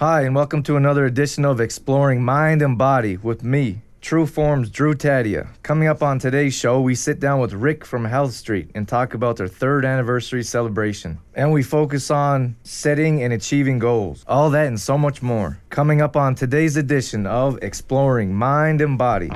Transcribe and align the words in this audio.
Hi, 0.00 0.22
and 0.22 0.34
welcome 0.34 0.62
to 0.62 0.76
another 0.76 1.04
edition 1.04 1.44
of 1.44 1.60
Exploring 1.60 2.24
Mind 2.24 2.62
and 2.62 2.78
Body 2.78 3.18
with 3.18 3.44
me, 3.44 3.82
True 4.00 4.24
Forms 4.24 4.70
Drew 4.70 4.94
Tadia. 4.94 5.48
Coming 5.62 5.88
up 5.88 6.02
on 6.02 6.18
today's 6.18 6.54
show, 6.54 6.80
we 6.80 6.94
sit 6.94 7.20
down 7.20 7.38
with 7.38 7.52
Rick 7.52 7.84
from 7.84 8.06
Health 8.06 8.32
Street 8.32 8.70
and 8.74 8.88
talk 8.88 9.12
about 9.12 9.36
their 9.36 9.46
third 9.46 9.84
anniversary 9.84 10.42
celebration. 10.42 11.18
And 11.34 11.52
we 11.52 11.62
focus 11.62 12.10
on 12.10 12.56
setting 12.62 13.22
and 13.22 13.34
achieving 13.34 13.78
goals. 13.78 14.24
All 14.26 14.48
that 14.48 14.68
and 14.68 14.80
so 14.80 14.96
much 14.96 15.20
more. 15.20 15.60
Coming 15.68 16.00
up 16.00 16.16
on 16.16 16.34
today's 16.34 16.78
edition 16.78 17.26
of 17.26 17.58
Exploring 17.60 18.32
Mind 18.32 18.80
and 18.80 18.96
Body. 18.96 19.28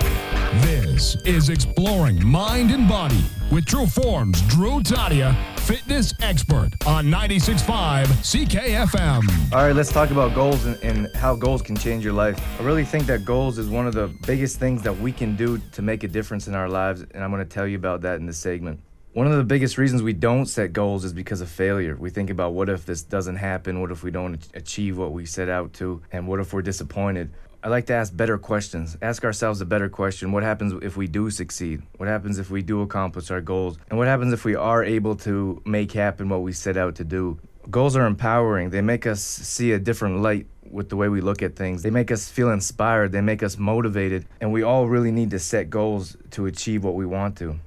This 0.60 1.16
is 1.24 1.48
Exploring 1.48 2.24
Mind 2.24 2.70
and 2.70 2.88
Body 2.88 3.24
with 3.50 3.66
True 3.66 3.86
Forms 3.86 4.40
Drew 4.42 4.80
Tadia, 4.80 5.34
fitness 5.58 6.14
expert 6.22 6.70
on 6.86 7.06
96.5 7.06 8.04
CKFM. 8.06 9.52
All 9.52 9.66
right, 9.66 9.74
let's 9.74 9.90
talk 9.90 10.10
about 10.12 10.32
goals 10.32 10.64
and, 10.66 10.80
and 10.84 11.16
how 11.16 11.34
goals 11.34 11.60
can 11.60 11.76
change 11.76 12.04
your 12.04 12.12
life. 12.12 12.40
I 12.60 12.62
really 12.62 12.84
think 12.84 13.06
that 13.06 13.24
goals 13.24 13.58
is 13.58 13.68
one 13.68 13.88
of 13.88 13.94
the 13.94 14.06
biggest 14.26 14.60
things 14.60 14.82
that 14.82 14.96
we 14.96 15.10
can 15.10 15.34
do 15.34 15.58
to 15.72 15.82
make 15.82 16.04
a 16.04 16.08
difference 16.08 16.46
in 16.46 16.54
our 16.54 16.68
lives, 16.68 17.04
and 17.10 17.24
I'm 17.24 17.32
going 17.32 17.42
to 17.42 17.48
tell 17.52 17.66
you 17.66 17.76
about 17.76 18.02
that 18.02 18.20
in 18.20 18.26
this 18.26 18.38
segment. 18.38 18.78
One 19.14 19.28
of 19.28 19.36
the 19.36 19.44
biggest 19.44 19.78
reasons 19.78 20.02
we 20.02 20.12
don't 20.12 20.46
set 20.46 20.72
goals 20.72 21.04
is 21.04 21.12
because 21.12 21.40
of 21.40 21.48
failure. 21.48 21.96
We 21.96 22.10
think 22.10 22.30
about 22.30 22.52
what 22.52 22.68
if 22.68 22.84
this 22.84 23.02
doesn't 23.02 23.36
happen? 23.36 23.80
What 23.80 23.92
if 23.92 24.02
we 24.02 24.10
don't 24.10 24.44
achieve 24.54 24.98
what 24.98 25.12
we 25.12 25.24
set 25.24 25.48
out 25.48 25.72
to? 25.74 26.02
And 26.10 26.26
what 26.26 26.40
if 26.40 26.52
we're 26.52 26.62
disappointed? 26.62 27.30
I 27.64 27.68
like 27.68 27.86
to 27.86 27.94
ask 27.94 28.14
better 28.14 28.36
questions. 28.36 28.98
Ask 29.00 29.24
ourselves 29.24 29.62
a 29.62 29.64
better 29.64 29.88
question. 29.88 30.32
What 30.32 30.42
happens 30.42 30.74
if 30.82 30.98
we 30.98 31.06
do 31.06 31.30
succeed? 31.30 31.80
What 31.96 32.10
happens 32.10 32.38
if 32.38 32.50
we 32.50 32.60
do 32.60 32.82
accomplish 32.82 33.30
our 33.30 33.40
goals? 33.40 33.78
And 33.88 33.98
what 33.98 34.06
happens 34.06 34.34
if 34.34 34.44
we 34.44 34.54
are 34.54 34.84
able 34.84 35.16
to 35.28 35.62
make 35.64 35.92
happen 35.92 36.28
what 36.28 36.42
we 36.42 36.52
set 36.52 36.76
out 36.76 36.96
to 36.96 37.04
do? 37.04 37.38
Goals 37.70 37.96
are 37.96 38.04
empowering. 38.04 38.68
They 38.68 38.82
make 38.82 39.06
us 39.06 39.22
see 39.22 39.72
a 39.72 39.78
different 39.78 40.20
light 40.20 40.46
with 40.70 40.90
the 40.90 40.96
way 40.96 41.08
we 41.08 41.22
look 41.22 41.42
at 41.42 41.56
things. 41.56 41.82
They 41.82 41.88
make 41.88 42.10
us 42.10 42.28
feel 42.28 42.50
inspired. 42.50 43.12
They 43.12 43.22
make 43.22 43.42
us 43.42 43.56
motivated. 43.56 44.26
And 44.42 44.52
we 44.52 44.62
all 44.62 44.86
really 44.86 45.10
need 45.10 45.30
to 45.30 45.38
set 45.38 45.70
goals 45.70 46.18
to 46.32 46.44
achieve 46.44 46.84
what 46.84 46.94
we 46.94 47.06
want 47.06 47.38
to. 47.38 47.58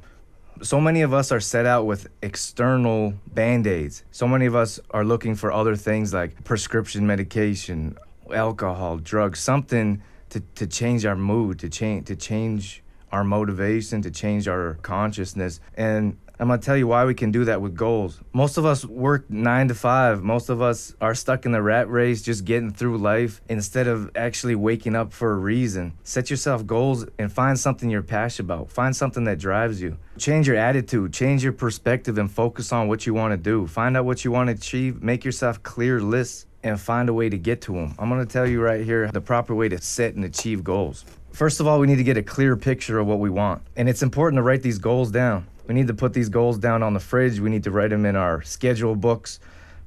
So 0.62 0.80
many 0.80 1.02
of 1.02 1.14
us 1.14 1.32
are 1.32 1.40
set 1.40 1.66
out 1.66 1.88
with 1.88 2.08
external 2.22 3.16
band 3.34 3.66
aids. 3.66 4.04
So 4.12 4.28
many 4.28 4.46
of 4.46 4.56
us 4.56 4.80
are 4.92 5.04
looking 5.04 5.34
for 5.34 5.52
other 5.52 5.76
things 5.76 6.14
like 6.14 6.44
prescription 6.44 7.06
medication, 7.08 7.98
alcohol, 8.34 8.98
drugs, 8.98 9.40
something 9.40 10.02
to, 10.30 10.42
to 10.56 10.68
change 10.68 11.06
our 11.06 11.16
mood, 11.16 11.60
to 11.60 11.70
change 11.70 12.08
to 12.08 12.16
change 12.16 12.84
our 13.12 13.24
motivation, 13.24 14.02
to 14.02 14.12
change 14.12 14.48
our 14.48 14.76
consciousness. 14.82 15.60
And 15.76 16.18
I'm 16.40 16.50
gonna 16.50 16.62
tell 16.62 16.78
you 16.78 16.86
why 16.86 17.04
we 17.06 17.16
can 17.16 17.32
do 17.32 17.46
that 17.46 17.62
with 17.62 17.76
goals. 17.76 18.22
Most 18.32 18.58
of 18.58 18.66
us 18.66 18.86
work 18.86 19.28
nine 19.28 19.70
to 19.70 19.74
five. 19.74 20.22
Most 20.22 20.50
of 20.50 20.62
us 20.62 20.94
are 21.02 21.16
stuck 21.16 21.48
in 21.48 21.52
the 21.52 21.62
rat 21.64 21.90
race, 21.90 22.22
just 22.22 22.46
getting 22.46 22.72
through 22.72 23.00
life 23.00 23.42
instead 23.50 23.88
of 23.88 24.12
actually 24.16 24.54
waking 24.54 24.96
up 24.96 25.14
for 25.14 25.32
a 25.32 25.38
reason. 25.38 25.94
Set 26.04 26.30
yourself 26.30 26.68
goals 26.68 27.08
and 27.18 27.32
find 27.32 27.60
something 27.60 27.90
you're 27.90 28.04
passionate 28.04 28.46
about. 28.46 28.70
Find 28.70 28.96
something 28.96 29.24
that 29.24 29.40
drives 29.40 29.82
you. 29.82 29.98
Change 30.20 30.48
your 30.48 30.58
attitude, 30.58 31.12
change 31.12 31.44
your 31.44 31.54
perspective, 31.54 32.20
and 32.20 32.30
focus 32.30 32.72
on 32.72 32.88
what 32.88 33.08
you 33.08 33.16
wanna 33.16 33.38
do. 33.38 33.66
Find 33.66 33.98
out 33.98 34.06
what 34.06 34.24
you 34.24 34.32
wanna 34.32 34.52
achieve, 34.52 35.02
make 35.02 35.26
yourself 35.26 35.64
clear 35.64 36.00
lists 36.00 36.46
and 36.64 36.80
find 36.80 37.10
a 37.10 37.14
way 37.14 37.30
to 37.30 37.38
get 37.38 37.62
to 37.62 37.74
them. 37.74 37.96
I'm 38.00 38.10
to 38.10 38.26
tell 38.26 38.48
you 38.48 38.62
right 38.62 38.84
here 38.84 39.10
the 39.12 39.22
proper 39.22 39.54
way 39.56 39.70
to 39.70 39.80
set 39.80 40.16
and 40.16 40.26
achieve 40.26 40.64
goals. 40.64 41.06
First 41.32 41.60
of 41.60 41.68
all, 41.68 41.80
we 41.80 41.88
need 41.88 41.98
to 41.98 42.04
get 42.04 42.18
a 42.18 42.24
clear 42.24 42.56
picture 42.56 43.00
of 43.00 43.08
what 43.08 43.20
we 43.20 43.30
want. 43.30 43.62
And 43.76 43.88
it's 43.88 44.02
important 44.02 44.40
to 44.40 44.44
write 44.44 44.64
these 44.64 44.80
goals 44.80 45.12
down. 45.12 45.46
We 45.68 45.74
need 45.74 45.88
to 45.88 45.94
put 45.94 46.14
these 46.14 46.30
goals 46.30 46.58
down 46.58 46.82
on 46.82 46.94
the 46.94 47.00
fridge. 47.00 47.40
We 47.40 47.50
need 47.50 47.64
to 47.66 47.72
write 47.72 47.92
them 47.92 48.06
in 48.06 48.16
our 48.16 48.42
schedule 48.42 48.96
books, 48.96 49.40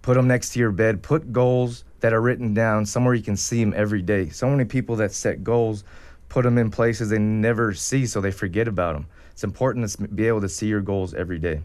put 0.03 0.15
them 0.15 0.29
next 0.29 0.51
to 0.51 0.59
your 0.59 0.71
bed, 0.71 1.03
put 1.03 1.33
goals 1.33 1.85
that 2.01 2.13
are 2.13 2.21
written 2.21 2.55
down 2.55 2.87
somewhere 2.87 3.15
you 3.15 3.23
can 3.23 3.37
see 3.37 3.63
them 3.63 3.75
every 3.77 4.03
day. 4.03 4.29
So 4.29 4.49
many 4.49 4.65
people 4.65 4.97
that 4.97 5.13
set 5.13 5.43
goals 5.43 5.85
put 6.29 6.45
them 6.45 6.59
in 6.59 6.71
places 6.71 7.11
they 7.11 7.19
never 7.19 7.75
see 7.75 8.07
so 8.07 8.21
they 8.21 8.31
forget 8.31 8.69
about 8.69 8.95
them. 8.95 9.07
It's 9.33 9.45
important 9.45 9.89
to 9.91 10.09
be 10.09 10.29
able 10.29 10.41
to 10.43 10.49
see 10.49 10.67
your 10.67 10.81
goals 10.81 11.15
every 11.15 11.39
day. 11.39 11.61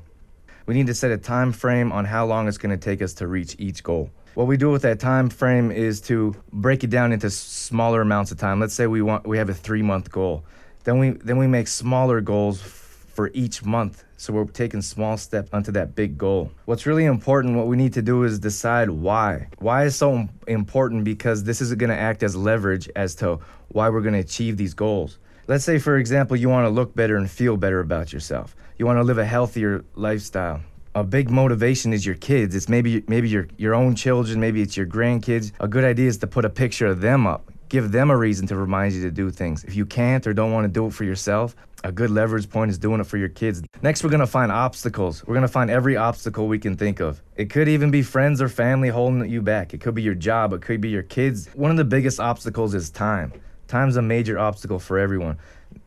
We 0.65 0.73
need 0.73 0.87
to 0.87 0.93
set 0.93 1.11
a 1.11 1.17
time 1.17 1.51
frame 1.51 1.91
on 1.91 2.05
how 2.05 2.25
long 2.25 2.47
it's 2.47 2.57
going 2.57 2.77
to 2.77 2.83
take 2.83 3.01
us 3.01 3.13
to 3.15 3.27
reach 3.27 3.55
each 3.59 3.83
goal. 3.83 4.09
What 4.35 4.47
we 4.47 4.57
do 4.57 4.69
with 4.69 4.81
that 4.81 4.99
time 4.99 5.29
frame 5.29 5.71
is 5.71 6.01
to 6.01 6.35
break 6.51 6.83
it 6.83 6.89
down 6.89 7.13
into 7.13 7.29
smaller 7.29 8.01
amounts 8.01 8.31
of 8.31 8.37
time. 8.37 8.59
Let's 8.59 8.73
say 8.73 8.85
we 8.85 9.01
want 9.01 9.25
we 9.25 9.37
have 9.37 9.49
a 9.49 9.53
3-month 9.53 10.11
goal. 10.11 10.43
Then 10.83 10.99
we 10.99 11.11
then 11.11 11.37
we 11.37 11.47
make 11.47 11.69
smaller 11.69 12.19
goals 12.19 12.61
for 12.61 13.31
each 13.33 13.63
month. 13.63 14.03
So 14.17 14.33
we're 14.33 14.43
taking 14.43 14.81
small 14.81 15.15
steps 15.15 15.51
onto 15.53 15.71
that 15.71 15.95
big 15.95 16.17
goal. 16.17 16.51
What's 16.65 16.85
really 16.85 17.05
important, 17.05 17.55
what 17.55 17.67
we 17.67 17.77
need 17.77 17.93
to 17.93 18.01
do 18.01 18.23
is 18.23 18.37
decide 18.37 18.89
why. 18.89 19.47
Why 19.59 19.85
is 19.85 19.95
so 19.95 20.27
important 20.47 21.05
because 21.05 21.45
this 21.45 21.61
is 21.61 21.73
going 21.75 21.89
to 21.89 21.97
act 21.97 22.21
as 22.21 22.35
leverage 22.35 22.89
as 22.97 23.15
to 23.15 23.39
why 23.69 23.87
we're 23.87 24.01
going 24.01 24.15
to 24.15 24.19
achieve 24.19 24.57
these 24.57 24.73
goals. 24.73 25.17
Let's 25.47 25.63
say, 25.63 25.79
for 25.79 25.97
example, 25.97 26.35
you 26.35 26.49
want 26.49 26.65
to 26.65 26.69
look 26.69 26.93
better 26.93 27.15
and 27.15 27.31
feel 27.31 27.55
better 27.55 27.79
about 27.79 28.11
yourself. 28.11 28.53
You 28.77 28.85
want 28.85 28.97
to 28.97 29.03
live 29.03 29.17
a 29.17 29.25
healthier 29.25 29.85
lifestyle 29.95 30.59
a 30.95 31.03
big 31.03 31.29
motivation 31.29 31.91
is 31.91 32.05
your 32.05 32.15
kids. 32.15 32.55
It's 32.55 32.69
maybe 32.69 33.03
maybe 33.07 33.27
your 33.27 33.47
your 33.57 33.75
own 33.75 33.95
children, 33.95 34.39
maybe 34.39 34.61
it's 34.61 34.77
your 34.77 34.87
grandkids. 34.87 35.51
A 35.59 35.67
good 35.67 35.83
idea 35.83 36.07
is 36.07 36.17
to 36.19 36.27
put 36.27 36.45
a 36.45 36.49
picture 36.49 36.87
of 36.87 37.01
them 37.01 37.27
up. 37.27 37.51
Give 37.67 37.91
them 37.91 38.09
a 38.09 38.17
reason 38.17 38.47
to 38.47 38.55
remind 38.55 38.93
you 38.93 39.01
to 39.01 39.11
do 39.11 39.29
things. 39.29 39.63
If 39.65 39.75
you 39.75 39.85
can't 39.85 40.25
or 40.25 40.33
don't 40.33 40.53
want 40.53 40.63
to 40.65 40.69
do 40.71 40.85
it 40.87 40.93
for 40.93 41.03
yourself, 41.03 41.55
a 41.83 41.91
good 41.91 42.11
leverage 42.11 42.49
point 42.49 42.71
is 42.71 42.77
doing 42.77 43.01
it 43.01 43.07
for 43.07 43.17
your 43.17 43.27
kids. 43.27 43.61
Next, 43.81 44.03
we're 44.03 44.09
gonna 44.09 44.25
find 44.25 44.51
obstacles. 44.51 45.25
We're 45.27 45.33
gonna 45.33 45.49
find 45.49 45.69
every 45.69 45.97
obstacle 45.97 46.47
we 46.47 46.59
can 46.59 46.77
think 46.77 47.01
of. 47.01 47.21
It 47.35 47.49
could 47.49 47.67
even 47.67 47.91
be 47.91 48.01
friends 48.01 48.41
or 48.41 48.47
family 48.47 48.87
holding 48.87 49.29
you 49.29 49.41
back. 49.41 49.73
It 49.73 49.81
could 49.81 49.95
be 49.95 50.01
your 50.01 50.15
job. 50.15 50.53
It 50.53 50.61
could 50.61 50.79
be 50.79 50.89
your 50.89 51.03
kids. 51.03 51.49
One 51.55 51.71
of 51.71 51.77
the 51.77 51.83
biggest 51.83 52.21
obstacles 52.21 52.73
is 52.73 52.89
time. 52.89 53.33
Time's 53.67 53.97
a 53.97 54.01
major 54.01 54.39
obstacle 54.39 54.79
for 54.79 54.97
everyone. 54.97 55.37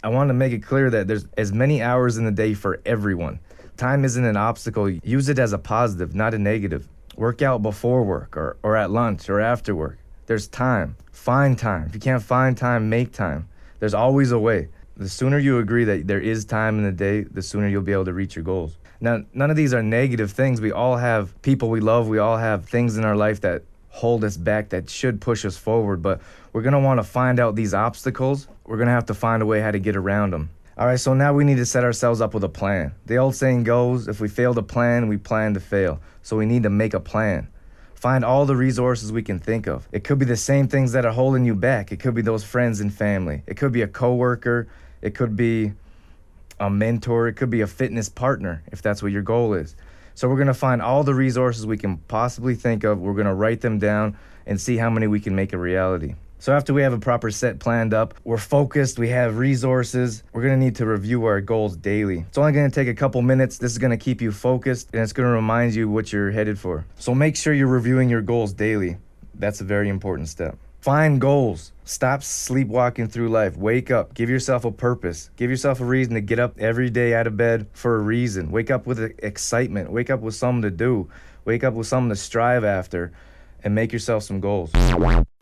I 0.05 0.09
want 0.09 0.29
to 0.29 0.35
make 0.35 0.53
it 0.53 0.63
clear 0.63 0.91
that 0.91 1.09
there's 1.09 1.27
as 1.39 1.53
many 1.53 1.81
hours 1.81 2.19
in 2.19 2.25
the 2.25 2.31
day 2.31 2.53
for 2.53 2.81
everyone. 2.85 3.39
Time 3.79 4.05
isn't 4.05 4.25
an 4.25 4.37
obstacle. 4.37 4.91
Use 4.91 5.29
it 5.29 5.39
as 5.39 5.53
a 5.53 5.59
positive, 5.59 6.13
not 6.13 6.35
a 6.35 6.39
negative. 6.39 6.89
Work 7.17 7.43
out 7.43 7.63
before 7.63 8.03
work 8.03 8.37
or, 8.37 8.57
or 8.65 8.77
at 8.77 8.91
lunch 8.91 9.31
or 9.31 9.39
after 9.39 9.73
work. 9.73 9.99
There's 10.27 10.49
time. 10.49 10.97
Find 11.13 11.57
time. 11.57 11.87
If 11.87 11.95
you 11.95 12.01
can't 12.01 12.23
find 12.23 12.57
time, 12.57 12.91
make 12.91 13.13
time. 13.13 13.49
There's 13.79 13.95
always 13.95 14.33
a 14.33 14.39
way. 14.39 14.67
The 14.97 15.09
sooner 15.09 15.39
you 15.39 15.59
agree 15.59 15.85
that 15.85 16.09
there 16.09 16.21
is 16.21 16.45
time 16.45 16.79
in 16.79 16.85
the 16.85 16.91
day, 16.91 17.23
the 17.23 17.41
sooner 17.41 17.69
you'll 17.69 17.83
be 17.83 17.93
able 17.93 18.07
to 18.07 18.13
reach 18.13 18.35
your 18.35 18.45
goals. 18.45 18.77
Now, 19.01 19.23
none 19.33 19.49
of 19.49 19.57
these 19.57 19.73
are 19.73 19.83
negative 19.83 20.33
things. 20.33 20.61
We 20.61 20.73
all 20.73 20.97
have 20.97 21.41
people 21.43 21.71
we 21.71 21.79
love. 21.79 22.09
We 22.09 22.19
all 22.19 22.37
have 22.37 22.69
things 22.69 22.99
in 22.99 23.05
our 23.05 23.15
life 23.15 23.43
that 23.43 23.63
hold 23.91 24.25
us 24.25 24.37
back, 24.37 24.71
that 24.71 24.91
should 24.91 25.21
push 25.21 25.45
us 25.45 25.57
forward. 25.57 26.03
But 26.03 26.21
we're 26.53 26.63
going 26.63 26.73
to 26.73 26.81
want 26.81 26.99
to 26.99 27.05
find 27.05 27.39
out 27.39 27.55
these 27.55 27.75
obstacles. 27.75 28.49
We're 28.65 28.77
going 28.77 28.89
to 28.89 28.93
have 28.93 29.07
to 29.07 29.15
find 29.15 29.41
a 29.41 29.47
way 29.47 29.61
how 29.61 29.71
to 29.71 29.79
get 29.79 29.95
around 29.95 30.33
them. 30.33 30.51
All 30.79 30.87
right, 30.87 31.01
so 31.01 31.13
now 31.13 31.33
we 31.33 31.43
need 31.43 31.57
to 31.57 31.67
set 31.67 31.83
ourselves 31.83 32.21
up 32.21 32.35
with 32.35 32.45
a 32.45 32.49
plan. 32.49 32.95
The 33.07 33.17
old 33.17 33.35
saying 33.35 33.65
goes 33.65 34.07
if 34.07 34.21
we 34.21 34.29
fail 34.29 34.55
to 34.55 34.63
plan, 34.63 35.09
we 35.09 35.17
plan 35.17 35.55
to 35.55 35.61
fail. 35.61 36.01
So 36.23 36.37
we 36.37 36.47
need 36.47 36.63
to 36.63 36.71
make 36.71 36.95
a 36.95 37.01
plan. 37.01 37.49
Find 37.97 38.25
all 38.25 38.47
the 38.47 38.55
resources 38.55 39.11
we 39.11 39.25
can 39.25 39.41
think 39.41 39.67
of. 39.67 39.89
It 39.91 40.05
could 40.05 40.21
be 40.21 40.25
the 40.25 40.37
same 40.37 40.69
things 40.69 40.93
that 40.93 41.05
are 41.05 41.11
holding 41.11 41.45
you 41.45 41.57
back. 41.57 41.91
It 41.91 41.99
could 41.99 42.15
be 42.15 42.23
those 42.23 42.45
friends 42.45 42.81
and 42.81 42.95
family. 42.95 43.43
It 43.49 43.57
could 43.57 43.73
be 43.73 43.83
a 43.83 43.89
coworker. 43.89 44.69
It 45.03 45.17
could 45.17 45.35
be 45.35 45.73
a 46.61 46.71
mentor. 46.71 47.27
It 47.27 47.33
could 47.35 47.51
be 47.51 47.63
a 47.63 47.67
fitness 47.67 48.09
partner 48.09 48.63
if 48.71 48.81
that's 48.81 49.03
what 49.03 49.11
your 49.11 49.23
goal 49.23 49.55
is. 49.55 49.75
So 50.15 50.29
we're 50.29 50.37
going 50.37 50.47
to 50.47 50.55
find 50.55 50.81
all 50.81 51.03
the 51.03 51.15
resources 51.15 51.67
we 51.67 51.77
can 51.77 51.97
possibly 51.97 52.55
think 52.55 52.85
of. 52.85 53.01
We're 53.01 53.15
going 53.15 53.27
to 53.27 53.35
write 53.35 53.63
them 53.63 53.81
down 53.81 54.17
and 54.47 54.61
see 54.61 54.77
how 54.77 54.91
many 54.91 55.09
we 55.09 55.19
can 55.19 55.35
make 55.35 55.53
a 55.53 55.59
reality. 55.59 56.15
So 56.41 56.55
after 56.55 56.73
we 56.73 56.83
have 56.83 56.93
a 56.93 56.99
proper 56.99 57.33
set 57.33 57.59
planned 57.59 57.93
up, 57.93 58.15
we're 58.23 58.39
focused, 58.39 58.97
we 58.97 59.09
have 59.09 59.39
resources, 59.39 60.23
we're 60.33 60.43
gonna 60.43 60.57
need 60.57 60.77
to 60.77 60.87
review 60.87 61.25
our 61.25 61.41
goals 61.41 61.77
daily. 61.77 62.21
It's 62.29 62.39
only 62.39 62.53
gonna 62.53 62.71
take 62.71 62.87
a 62.87 62.95
couple 62.95 63.21
minutes. 63.23 63.59
This 63.59 63.73
is 63.73 63.79
gonna 63.79 63.97
keep 63.97 64.23
you 64.23 64.31
focused 64.31 64.91
and 64.93 65.03
it's 65.03 65.13
gonna 65.13 65.33
remind 65.33 65.75
you 65.75 65.89
what 65.89 66.13
you're 66.13 66.31
headed 66.31 66.57
for. 66.57 66.87
So 66.97 67.13
make 67.13 67.35
sure 67.35 67.53
you're 67.53 67.67
reviewing 67.67 68.09
your 68.09 68.23
goals 68.23 68.53
daily. 68.53 68.99
That's 69.35 69.61
a 69.61 69.65
very 69.65 69.89
important 69.89 70.29
step. 70.29 70.57
Find 70.81 71.21
goals. 71.21 71.73
Stop 71.85 72.23
sleepwalking 72.23 73.09
through 73.09 73.31
life. 73.31 73.57
Wake 73.57 73.91
up. 73.91 74.15
Give 74.15 74.31
yourself 74.31 74.65
a 74.65 74.71
purpose. 74.71 75.31
Give 75.37 75.51
yourself 75.51 75.81
a 75.81 75.85
reason 75.85 76.15
to 76.15 76.21
get 76.21 76.39
up 76.39 76.55
every 76.61 76.89
day 76.89 77.15
out 77.15 77.27
of 77.27 77.37
bed 77.37 77.67
for 77.73 77.97
a 77.97 78.01
reason. 78.01 78.53
Wake 78.53 78.71
up 78.71 78.87
with 78.87 79.01
excitement. 79.19 79.91
Wake 79.91 80.09
up 80.09 80.21
with 80.21 80.37
something 80.37 80.63
to 80.63 80.71
do. 80.71 81.11
Wake 81.45 81.65
up 81.65 81.75
with 81.75 81.89
something 81.89 82.11
to 82.11 82.17
strive 82.17 82.63
after 82.63 83.11
and 83.65 83.75
make 83.75 83.93
yourself 83.93 84.23
some 84.23 84.41
goals. 84.41 84.71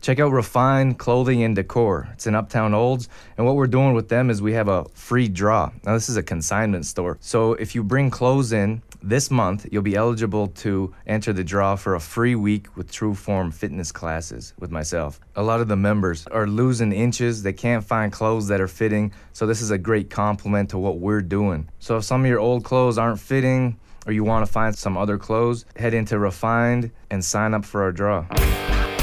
Check 0.03 0.21
out 0.21 0.31
Refined 0.31 0.99
Clothing 0.99 1.43
and 1.43 1.57
Decor. 1.57 2.09
It's 2.13 2.27
in 2.27 2.35
Uptown 2.35 2.75
Olds. 2.75 3.09
And 3.37 3.47
what 3.47 3.57
we're 3.57 3.67
doing 3.67 3.95
with 3.95 4.09
them 4.09 4.31
is 4.31 4.41
we 4.41 4.53
have 4.53 4.69
a 4.69 4.85
free 4.91 5.27
draw. 5.27 5.71
Now, 5.85 5.95
this 5.95 6.09
is 6.09 6.17
a 6.17 6.23
consignment 6.23 6.87
store. 6.87 7.19
So 7.21 7.55
if 7.55 7.75
you 7.75 7.83
bring 7.83 8.11
clothes 8.11 8.53
in 8.53 8.83
this 9.03 9.31
month, 9.31 9.67
you'll 9.71 9.83
be 9.83 9.97
eligible 9.97 10.49
to 10.49 10.95
enter 11.07 11.33
the 11.33 11.43
draw 11.43 11.77
for 11.77 11.95
a 11.95 12.01
free 12.01 12.35
week 12.35 12.77
with 12.77 12.93
True 12.93 13.15
Form 13.15 13.51
fitness 13.51 13.91
classes 13.91 14.53
with 14.59 14.71
myself. 14.71 15.19
A 15.35 15.43
lot 15.43 15.61
of 15.61 15.69
the 15.69 15.77
members 15.77 16.27
are 16.29 16.47
losing 16.47 16.93
inches. 16.93 17.43
They 17.43 17.53
can't 17.53 17.85
find 17.85 18.13
clothes 18.13 18.49
that 18.49 18.61
are 18.61 18.69
fitting. 18.69 19.13
So 19.33 19.47
this 19.47 19.61
is 19.61 19.71
a 19.71 19.79
great 19.79 20.11
complement 20.11 20.71
to 20.71 20.79
what 20.79 20.99
we're 20.99 21.23
doing. 21.23 21.69
So 21.79 21.97
if 21.97 22.05
some 22.05 22.21
of 22.23 22.29
your 22.29 22.41
old 22.41 22.65
clothes 22.65 22.99
aren't 22.99 23.21
fitting, 23.21 23.79
or 24.07 24.13
you 24.13 24.25
want 24.25 24.47
to 24.47 24.51
find 24.51 24.77
some 24.77 24.97
other 24.97 25.19
clothes, 25.19 25.65
head 25.77 25.93
into 25.93 26.19
Refined 26.19 26.91
and 27.11 27.25
sign 27.25 27.55
up 27.55 27.65
for 27.65 27.83
our 27.83 27.93
draw. 27.93 28.27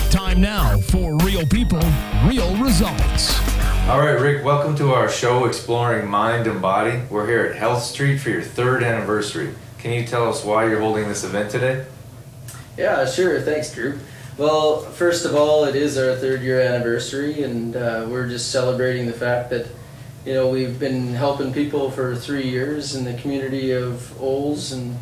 Time 0.10 0.42
now 0.42 0.78
for 0.80 1.18
Real 1.18 1.46
People, 1.48 1.82
Real 2.26 2.56
Results. 2.58 3.40
All 3.90 4.00
right, 4.00 4.20
Rick, 4.20 4.46
welcome 4.46 4.76
to 4.78 4.94
our 4.94 5.10
show, 5.10 5.46
Exploring 5.46 6.08
Mind 6.08 6.48
and 6.48 6.62
Body. 6.62 7.02
We're 7.10 7.28
here 7.28 7.46
at 7.46 7.56
Health 7.58 7.84
Street 7.84 8.20
for 8.20 8.30
your 8.30 8.42
third 8.42 8.82
anniversary. 8.82 9.54
Can 9.78 9.92
you 9.92 10.06
tell 10.06 10.30
us 10.30 10.46
why 10.46 10.68
you're 10.68 10.80
holding 10.80 11.10
this 11.10 11.26
event 11.26 11.52
today? 11.52 11.86
Yeah, 12.78 13.06
sure. 13.06 13.42
Thanks, 13.42 13.74
Drew. 13.74 14.00
Well, 14.38 14.80
first 14.80 15.26
of 15.26 15.36
all, 15.36 15.66
it 15.66 15.76
is 15.76 15.98
our 15.98 16.16
third 16.16 16.42
year 16.42 16.62
anniversary, 16.62 17.44
and 17.44 17.76
uh, 17.76 18.08
we're 18.10 18.28
just 18.30 18.52
celebrating 18.52 19.06
the 19.06 19.14
fact 19.14 19.50
that 19.50 19.68
you 20.26 20.34
know 20.34 20.50
we've 20.50 20.80
been 20.80 21.14
helping 21.14 21.54
people 21.54 21.92
for 21.92 22.16
three 22.16 22.50
years 22.50 22.96
in 22.96 23.04
the 23.04 23.14
community 23.16 23.72
of 23.72 24.20
Olds, 24.22 24.72
and 24.72 24.98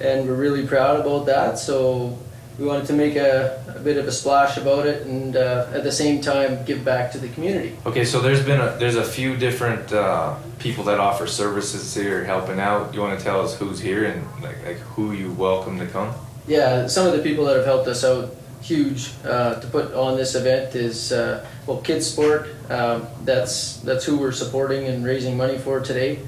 and 0.00 0.28
we're 0.28 0.34
really 0.34 0.66
proud 0.66 1.00
about 1.00 1.26
that. 1.26 1.58
So 1.58 2.18
we 2.58 2.66
wanted 2.66 2.86
to 2.86 2.92
make 2.92 3.16
a, 3.16 3.62
a 3.74 3.78
bit 3.80 3.96
of 3.96 4.06
a 4.06 4.12
splash 4.12 4.56
about 4.56 4.86
it, 4.86 5.06
and 5.06 5.36
uh, 5.36 5.70
at 5.72 5.84
the 5.84 5.92
same 5.92 6.20
time 6.20 6.64
give 6.64 6.84
back 6.84 7.12
to 7.12 7.18
the 7.18 7.28
community. 7.28 7.76
Okay, 7.86 8.04
so 8.04 8.20
there's 8.20 8.44
been 8.44 8.60
a, 8.60 8.76
there's 8.78 8.96
a 8.96 9.04
few 9.04 9.36
different 9.36 9.92
uh, 9.92 10.36
people 10.58 10.84
that 10.84 10.98
offer 10.98 11.26
services 11.26 11.94
here 11.94 12.24
helping 12.24 12.60
out. 12.60 12.92
You 12.92 13.00
want 13.00 13.18
to 13.18 13.24
tell 13.24 13.40
us 13.40 13.56
who's 13.58 13.80
here 13.80 14.04
and 14.04 14.24
like, 14.42 14.64
like 14.64 14.78
who 14.78 15.12
you 15.12 15.32
welcome 15.32 15.78
to 15.78 15.86
come? 15.86 16.12
Yeah, 16.46 16.86
some 16.88 17.06
of 17.06 17.12
the 17.12 17.22
people 17.22 17.44
that 17.46 17.56
have 17.56 17.66
helped 17.66 17.88
us 17.88 18.04
out 18.04 18.34
huge 18.60 19.12
uh, 19.24 19.60
to 19.60 19.66
put 19.68 19.94
on 19.94 20.16
this 20.16 20.34
event 20.34 20.74
is 20.74 21.12
uh, 21.12 21.46
well 21.66 21.80
kids 21.80 22.10
sport 22.10 22.48
um, 22.68 23.06
that's 23.24 23.78
that's 23.78 24.04
who 24.04 24.18
we're 24.18 24.32
supporting 24.32 24.86
and 24.86 25.04
raising 25.04 25.36
money 25.36 25.58
for 25.58 25.80
today. 25.80 26.18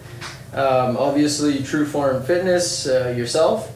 Um, 0.53 0.97
obviously 0.97 1.63
true 1.63 1.87
form 1.87 2.23
fitness 2.25 2.89
uh, 2.89 3.15
yourself 3.17 3.73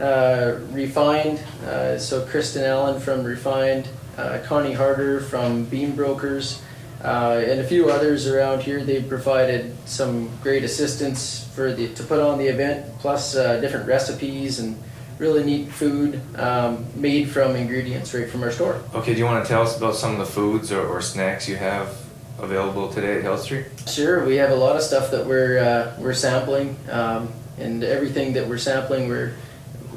uh, 0.00 0.58
refined 0.70 1.38
uh, 1.66 1.98
so 1.98 2.24
kristen 2.24 2.64
allen 2.64 2.98
from 2.98 3.24
refined 3.24 3.88
uh, 4.16 4.38
connie 4.44 4.72
harder 4.72 5.20
from 5.20 5.66
beam 5.66 5.94
brokers 5.94 6.62
and 7.02 7.60
a 7.60 7.64
few 7.64 7.90
others 7.90 8.26
around 8.26 8.62
here. 8.62 8.82
They've 8.82 9.06
provided 9.06 9.76
some 9.86 10.30
great 10.42 10.64
assistance 10.64 11.46
for 11.54 11.74
the 11.74 11.92
to 11.92 12.02
put 12.02 12.20
on 12.20 12.38
the 12.38 12.46
event 12.46 12.86
plus 13.00 13.34
different 13.34 13.86
recipes 13.86 14.60
and 14.60 14.82
really 15.18 15.44
neat 15.44 15.68
food 15.68 16.20
um, 16.36 16.86
made 16.94 17.28
from 17.28 17.54
ingredients 17.54 18.14
right 18.14 18.28
from 18.28 18.42
our 18.42 18.50
store. 18.50 18.82
Okay, 18.94 19.12
do 19.12 19.18
you 19.18 19.26
want 19.26 19.44
to 19.44 19.48
tell 19.48 19.62
us 19.62 19.76
about 19.76 19.94
some 19.94 20.12
of 20.12 20.18
the 20.18 20.26
foods 20.26 20.72
or, 20.72 20.86
or 20.86 21.02
snacks 21.02 21.46
you 21.46 21.56
have 21.56 22.03
available 22.44 22.92
today 22.92 23.18
at 23.18 23.22
Health 23.22 23.42
Street? 23.42 23.66
Sure, 23.88 24.24
we 24.24 24.36
have 24.36 24.50
a 24.50 24.54
lot 24.54 24.76
of 24.76 24.82
stuff 24.82 25.10
that 25.10 25.26
we're 25.26 25.58
uh, 25.58 25.96
we're 25.98 26.14
sampling, 26.14 26.76
um, 26.90 27.32
and 27.58 27.82
everything 27.82 28.34
that 28.34 28.46
we're 28.48 28.58
sampling, 28.58 29.08
we're 29.08 29.34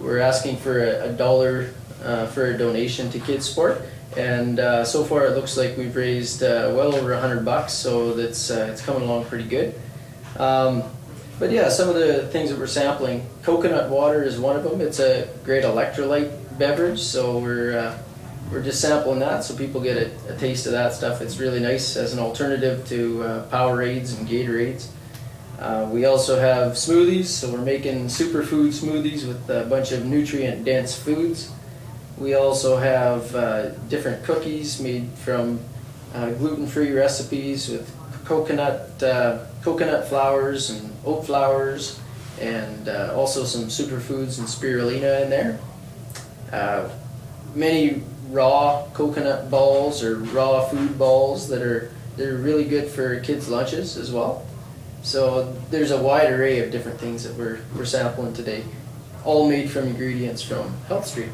we're 0.01 0.19
asking 0.19 0.57
for 0.57 0.83
a, 0.83 1.09
a 1.09 1.13
dollar 1.13 1.73
uh, 2.03 2.27
for 2.27 2.45
a 2.45 2.57
donation 2.57 3.09
to 3.11 3.19
Kids 3.19 3.47
Sport. 3.47 3.81
And 4.15 4.59
uh, 4.59 4.83
so 4.83 5.03
far, 5.03 5.27
it 5.27 5.35
looks 5.35 5.57
like 5.57 5.77
we've 5.77 5.95
raised 5.95 6.41
uh, 6.41 6.71
well 6.73 6.95
over 6.95 7.13
a 7.13 7.19
hundred 7.19 7.45
bucks, 7.45 7.73
so 7.73 8.13
that's 8.13 8.49
uh, 8.49 8.69
it's 8.71 8.81
coming 8.81 9.03
along 9.03 9.25
pretty 9.25 9.47
good. 9.47 9.75
Um, 10.37 10.83
but 11.39 11.51
yeah, 11.51 11.69
some 11.69 11.89
of 11.89 11.95
the 11.95 12.27
things 12.27 12.49
that 12.49 12.57
we're 12.57 12.65
sampling, 12.67 13.27
coconut 13.43 13.91
water 13.91 14.23
is 14.23 14.39
one 14.39 14.55
of 14.55 14.63
them. 14.63 14.81
It's 14.81 14.99
a 14.99 15.27
great 15.43 15.63
electrolyte 15.63 16.57
beverage, 16.57 16.99
so 16.99 17.37
we're 17.37 17.77
uh, 17.77 17.97
we're 18.51 18.63
just 18.63 18.81
sampling 18.81 19.19
that 19.19 19.43
so 19.43 19.55
people 19.55 19.81
get 19.81 19.97
a, 19.97 20.33
a, 20.33 20.37
taste 20.37 20.65
of 20.65 20.71
that 20.71 20.93
stuff. 20.93 21.21
It's 21.21 21.37
really 21.37 21.59
nice 21.59 21.97
as 21.97 22.13
an 22.13 22.19
alternative 22.19 22.87
to 22.87 23.23
uh, 23.23 23.49
Powerades 23.49 24.17
and 24.17 24.27
Gatorades. 24.27 24.87
Uh, 25.59 25.89
we 25.91 26.05
also 26.05 26.39
have 26.39 26.73
smoothies, 26.73 27.25
so 27.25 27.51
we're 27.51 27.61
making 27.61 28.05
superfood 28.05 28.69
smoothies 28.69 29.27
with 29.27 29.49
a 29.49 29.65
bunch 29.65 29.91
of 29.91 30.05
nutrient 30.05 30.63
dense 30.63 30.95
foods. 30.95 31.51
We 32.17 32.35
also 32.35 32.77
have 32.77 33.35
uh, 33.35 33.69
different 33.89 34.23
cookies 34.23 34.79
made 34.79 35.09
from 35.09 35.59
uh, 36.13 36.31
gluten 36.31 36.67
free 36.67 36.91
recipes 36.91 37.69
with 37.69 37.91
coconut 38.23 39.01
uh, 39.01 39.45
coconut 39.63 40.07
flours 40.07 40.69
and 40.69 40.93
oat 41.05 41.25
flours, 41.25 41.99
and 42.39 42.87
uh, 42.87 43.13
also 43.15 43.43
some 43.43 43.63
superfoods 43.65 44.39
and 44.39 44.47
spirulina 44.47 45.23
in 45.23 45.29
there. 45.29 45.59
Uh, 46.51 46.89
many 47.55 48.03
raw 48.29 48.85
coconut 48.93 49.49
balls 49.49 50.03
or 50.03 50.17
raw 50.17 50.65
food 50.67 50.97
balls 50.97 51.47
that 51.49 51.61
are 51.61 51.91
they're 52.15 52.35
really 52.35 52.65
good 52.65 52.89
for 52.89 53.19
kids' 53.19 53.47
lunches 53.47 53.97
as 53.97 54.11
well. 54.11 54.45
So 55.03 55.53
there's 55.69 55.91
a 55.91 56.01
wide 56.01 56.31
array 56.31 56.59
of 56.63 56.71
different 56.71 56.99
things 56.99 57.23
that 57.23 57.35
we're 57.35 57.59
we're 57.75 57.85
sampling 57.85 58.33
today, 58.33 58.63
all 59.23 59.49
made 59.49 59.69
from 59.69 59.87
ingredients 59.87 60.41
from 60.41 60.73
Health 60.87 61.07
Street. 61.07 61.29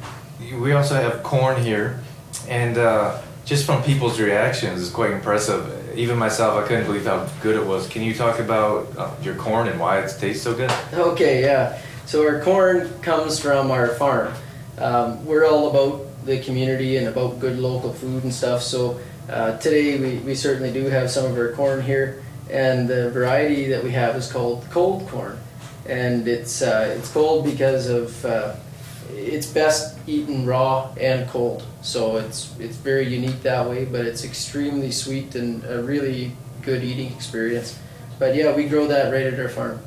We 0.59 0.73
also 0.73 0.95
have 0.95 1.23
corn 1.23 1.61
here, 1.63 2.01
and 2.47 2.77
uh, 2.77 3.21
just 3.45 3.65
from 3.65 3.81
people's 3.83 4.19
reactions, 4.19 4.81
it's 4.81 4.91
quite 4.91 5.11
impressive 5.11 5.83
even 5.95 6.17
myself, 6.17 6.63
I 6.63 6.67
couldn't 6.67 6.85
believe 6.85 7.05
how 7.05 7.27
good 7.41 7.55
it 7.55 7.65
was. 7.65 7.87
Can 7.87 8.03
you 8.03 8.13
talk 8.13 8.39
about 8.39 8.97
uh, 8.97 9.11
your 9.21 9.35
corn 9.35 9.67
and 9.67 9.79
why 9.79 9.99
it 9.99 10.15
tastes 10.19 10.43
so 10.43 10.53
good? 10.53 10.71
Okay, 10.93 11.41
yeah. 11.41 11.79
So 12.05 12.27
our 12.27 12.41
corn 12.41 12.89
comes 13.01 13.39
from 13.39 13.71
our 13.71 13.89
farm. 13.89 14.33
Um, 14.77 15.23
we're 15.25 15.45
all 15.45 15.69
about 15.69 16.07
the 16.25 16.39
community 16.39 16.97
and 16.97 17.07
about 17.07 17.39
good 17.39 17.59
local 17.59 17.93
food 17.93 18.23
and 18.23 18.33
stuff. 18.33 18.61
So 18.61 18.99
uh, 19.29 19.57
today 19.57 19.99
we, 19.99 20.17
we 20.19 20.35
certainly 20.35 20.71
do 20.71 20.85
have 20.85 21.09
some 21.09 21.25
of 21.25 21.37
our 21.37 21.51
corn 21.53 21.81
here, 21.81 22.23
and 22.49 22.87
the 22.87 23.09
variety 23.11 23.67
that 23.67 23.83
we 23.83 23.91
have 23.91 24.15
is 24.15 24.31
called 24.31 24.65
cold 24.69 25.07
corn, 25.09 25.37
and 25.85 26.27
it's 26.27 26.61
uh, 26.61 26.93
it's 26.97 27.09
cold 27.11 27.45
because 27.45 27.87
of 27.87 28.25
uh, 28.25 28.55
it's 29.11 29.47
best 29.47 29.97
eaten 30.07 30.45
raw 30.45 30.93
and 30.99 31.29
cold. 31.29 31.63
So 31.81 32.17
it's 32.17 32.57
it's 32.59 32.75
very 32.75 33.07
unique 33.07 33.41
that 33.43 33.69
way, 33.69 33.85
but 33.85 34.05
it's 34.05 34.23
extremely 34.23 34.91
sweet 34.91 35.35
and 35.35 35.63
a 35.65 35.81
really 35.81 36.31
good 36.61 36.83
eating 36.83 37.11
experience. 37.13 37.79
But 38.19 38.35
yeah, 38.35 38.55
we 38.55 38.65
grow 38.65 38.87
that 38.87 39.11
right 39.11 39.25
at 39.25 39.39
our 39.39 39.49
farm, 39.49 39.79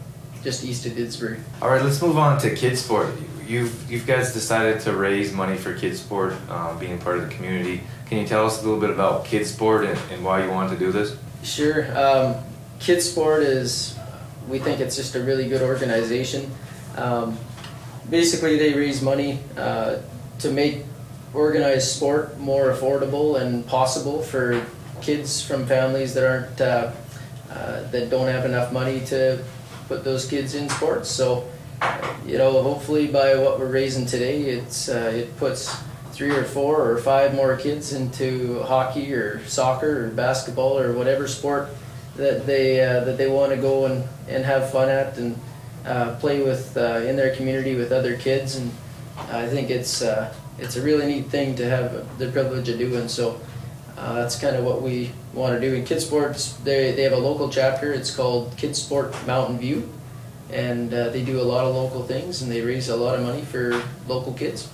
just 0.42 0.64
east 0.64 0.86
of 0.86 0.92
Didsbury. 0.92 1.40
All 1.62 1.70
right, 1.70 1.82
let's 1.82 2.00
move 2.02 2.18
on 2.18 2.38
to 2.40 2.54
kids 2.54 2.82
sport. 2.84 3.08
You've 3.46 3.90
you 3.90 4.00
guys 4.00 4.32
decided 4.32 4.80
to 4.82 4.96
raise 4.96 5.32
money 5.32 5.56
for 5.56 5.74
kids 5.74 6.00
sport, 6.00 6.34
um, 6.50 6.78
being 6.78 6.98
part 6.98 7.18
of 7.18 7.28
the 7.28 7.34
community. 7.34 7.82
Can 8.06 8.18
you 8.18 8.26
tell 8.26 8.46
us 8.46 8.60
a 8.60 8.64
little 8.64 8.80
bit 8.80 8.90
about 8.90 9.24
kids 9.24 9.52
sport 9.52 9.84
and, 9.84 9.98
and 10.10 10.24
why 10.24 10.44
you 10.44 10.50
wanted 10.50 10.78
to 10.78 10.78
do 10.78 10.92
this? 10.92 11.16
Sure. 11.42 11.86
Um, 11.96 12.36
sport 12.80 13.42
is 13.42 13.96
we 14.48 14.58
think 14.58 14.80
it's 14.80 14.96
just 14.96 15.14
a 15.14 15.22
really 15.22 15.48
good 15.48 15.62
organization. 15.62 16.50
Um, 16.96 17.38
basically 18.08 18.58
they 18.58 18.74
raise 18.74 19.02
money 19.02 19.40
uh, 19.56 19.98
to 20.40 20.50
make 20.50 20.84
organized 21.34 21.88
sport 21.88 22.38
more 22.38 22.70
affordable 22.70 23.40
and 23.40 23.66
possible 23.66 24.22
for 24.22 24.64
kids 25.02 25.42
from 25.42 25.66
families 25.66 26.14
that 26.14 26.26
aren't 26.26 26.60
uh, 26.60 26.92
uh, 27.50 27.82
that 27.90 28.10
don't 28.10 28.28
have 28.28 28.44
enough 28.44 28.72
money 28.72 29.00
to 29.06 29.42
put 29.88 30.04
those 30.04 30.26
kids 30.26 30.54
in 30.54 30.68
sports. 30.68 31.08
So, 31.08 31.48
you 32.26 32.38
know, 32.38 32.62
hopefully 32.62 33.06
by 33.06 33.36
what 33.36 33.58
we're 33.58 33.70
raising 33.70 34.06
today, 34.06 34.42
it's 34.42 34.88
uh, 34.88 35.12
it 35.14 35.36
puts 35.36 35.74
three 36.12 36.30
or 36.30 36.44
four 36.44 36.90
or 36.90 36.98
five 36.98 37.34
more 37.34 37.56
kids 37.56 37.92
into 37.92 38.62
hockey 38.62 39.12
or 39.12 39.44
soccer 39.46 40.06
or 40.06 40.08
basketball 40.08 40.78
or 40.78 40.92
whatever 40.94 41.28
sport 41.28 41.68
that 42.16 42.46
they 42.46 42.82
uh, 42.82 43.04
that 43.04 43.18
they 43.18 43.28
want 43.28 43.52
to 43.52 43.58
go 43.58 43.86
and, 43.86 44.04
and 44.28 44.44
have 44.44 44.70
fun 44.72 44.88
at 44.88 45.18
and 45.18 45.38
uh, 45.84 46.16
play 46.16 46.42
with 46.42 46.76
uh, 46.76 47.00
in 47.06 47.16
their 47.16 47.34
community 47.36 47.74
with 47.76 47.92
other 47.92 48.16
kids, 48.16 48.56
and 48.56 48.72
I 49.30 49.46
think 49.46 49.70
it's 49.70 50.02
uh, 50.02 50.34
it's 50.58 50.76
a 50.76 50.82
really 50.82 51.06
neat 51.06 51.26
thing 51.26 51.54
to 51.56 51.68
have 51.68 52.18
the 52.18 52.28
privilege 52.28 52.68
of 52.68 52.78
doing. 52.78 53.08
So 53.08 53.40
uh, 53.96 54.14
that's 54.14 54.38
kind 54.38 54.56
of 54.56 54.64
what 54.64 54.82
we 54.82 55.12
want 55.32 55.54
to 55.54 55.60
do 55.60 55.74
in 55.74 55.84
Kids 55.84 56.04
Sports. 56.04 56.54
They 56.64 56.92
they 56.92 57.02
have 57.02 57.12
a 57.12 57.18
local 57.18 57.48
chapter. 57.50 57.92
It's 57.92 58.14
called 58.14 58.56
Kids 58.56 58.82
Sport 58.82 59.14
Mountain 59.26 59.58
View, 59.58 59.88
and 60.52 60.92
uh, 60.92 61.10
they 61.10 61.24
do 61.24 61.40
a 61.40 61.42
lot 61.42 61.64
of 61.64 61.74
local 61.74 62.02
things, 62.02 62.42
and 62.42 62.50
they 62.50 62.60
raise 62.60 62.88
a 62.88 62.96
lot 62.96 63.16
of 63.18 63.22
money 63.22 63.42
for 63.42 63.82
local 64.06 64.32
kids. 64.32 64.68